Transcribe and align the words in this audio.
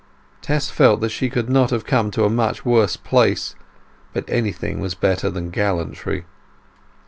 Tess 0.41 0.71
felt 0.71 0.99
that 1.01 1.09
she 1.09 1.29
could 1.29 1.47
not 1.47 1.69
have 1.69 1.85
come 1.85 2.09
to 2.09 2.23
a 2.23 2.29
much 2.31 2.65
worse 2.65 2.97
place; 2.97 3.53
but 4.13 4.27
anything 4.27 4.79
was 4.79 4.95
better 4.95 5.29
than 5.29 5.51
gallantry. 5.51 6.25